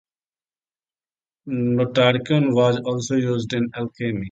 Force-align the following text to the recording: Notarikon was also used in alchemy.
Notarikon 1.47 2.55
was 2.55 2.79
also 2.83 3.17
used 3.17 3.53
in 3.53 3.69
alchemy. 3.75 4.19